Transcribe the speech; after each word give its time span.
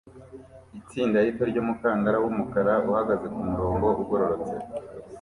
Itsinda 0.79 1.17
rito 1.25 1.43
ryumukandara 1.51 2.17
wumukara 2.23 2.73
uhagaze 2.89 3.25
kumurongo 3.33 3.87
ugororotse 4.01 4.55